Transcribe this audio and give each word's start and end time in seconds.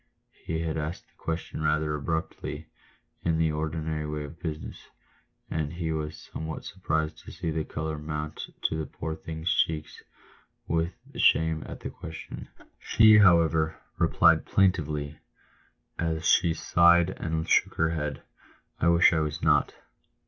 He 0.45 0.61
had 0.61 0.77
asked 0.77 1.07
the 1.09 1.13
question 1.15 1.61
rather 1.61 1.93
abruptly— 1.93 2.65
in 3.23 3.37
the 3.37 3.51
ordinary 3.51 4.07
way 4.07 4.23
of 4.23 4.39
business— 4.39 4.87
and 5.51 5.73
he 5.73 5.91
was 5.91 6.17
somewhat 6.33 6.63
surprised 6.63 7.19
to 7.19 7.31
see 7.31 7.51
the 7.51 7.63
colour 7.63 7.99
mount 7.99 8.49
to 8.63 8.75
the 8.75 8.87
poor 8.87 9.13
thing's 9.13 9.53
cheeks 9.53 10.01
with 10.67 10.95
shame 11.17 11.61
at 11.67 11.81
the 11.81 11.91
question. 11.91 12.47
She, 12.79 13.19
however, 13.19 13.77
replied 13.99 14.43
plaintively, 14.47 15.19
as 15.99 16.25
she 16.25 16.55
sighed 16.55 17.11
and 17.11 17.47
shook 17.47 17.75
her 17.75 17.91
head, 17.91 18.23
"I 18.79 18.87
wish 18.89 19.13
I 19.13 19.19
was 19.19 19.43
not." 19.43 19.75